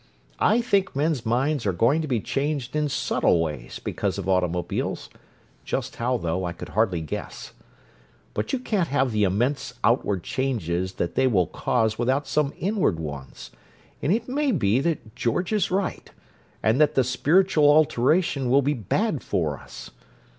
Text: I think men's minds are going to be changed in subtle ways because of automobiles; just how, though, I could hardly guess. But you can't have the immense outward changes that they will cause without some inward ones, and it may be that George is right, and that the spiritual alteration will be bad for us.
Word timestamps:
I 0.39 0.61
think 0.61 0.95
men's 0.95 1.27
minds 1.27 1.63
are 1.67 1.71
going 1.73 2.01
to 2.01 2.07
be 2.07 2.19
changed 2.19 2.75
in 2.75 2.89
subtle 2.89 3.39
ways 3.39 3.77
because 3.77 4.17
of 4.17 4.27
automobiles; 4.27 5.11
just 5.63 5.97
how, 5.97 6.17
though, 6.17 6.43
I 6.43 6.53
could 6.53 6.69
hardly 6.69 7.01
guess. 7.01 7.53
But 8.33 8.51
you 8.51 8.57
can't 8.57 8.87
have 8.87 9.11
the 9.11 9.25
immense 9.25 9.75
outward 9.83 10.23
changes 10.23 10.93
that 10.93 11.13
they 11.13 11.27
will 11.27 11.45
cause 11.45 11.99
without 11.99 12.25
some 12.25 12.51
inward 12.57 12.99
ones, 12.99 13.51
and 14.01 14.11
it 14.11 14.27
may 14.27 14.51
be 14.51 14.79
that 14.79 15.15
George 15.15 15.53
is 15.53 15.69
right, 15.69 16.09
and 16.63 16.81
that 16.81 16.95
the 16.95 17.03
spiritual 17.03 17.69
alteration 17.69 18.49
will 18.49 18.63
be 18.63 18.73
bad 18.73 19.21
for 19.21 19.59
us. 19.59 19.91